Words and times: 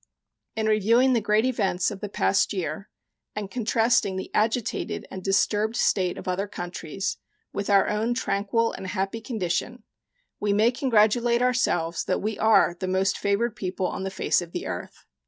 In 0.55 0.65
reviewing 0.65 1.13
the 1.13 1.21
great 1.21 1.45
events 1.45 1.91
of 1.91 1.99
the 1.99 2.09
past 2.09 2.53
year 2.53 2.89
and 3.35 3.51
contrasting 3.51 4.15
the 4.15 4.31
agitated 4.33 5.05
and 5.11 5.21
disturbed 5.23 5.75
state 5.75 6.17
of 6.17 6.27
other 6.27 6.47
countries 6.47 7.17
with 7.53 7.69
our 7.69 7.87
own 7.87 8.15
tranquil 8.15 8.71
and 8.71 8.87
happy 8.87 9.21
condition, 9.21 9.83
we 10.39 10.53
may 10.53 10.71
congratulate 10.71 11.43
ourselves 11.43 12.03
that 12.05 12.19
we 12.19 12.39
are 12.39 12.75
the 12.79 12.87
most 12.87 13.15
favored 13.15 13.55
people 13.55 13.85
on 13.85 14.01
the 14.01 14.09
face 14.09 14.41
of 14.41 14.53
the 14.53 14.65
earth. 14.65 15.05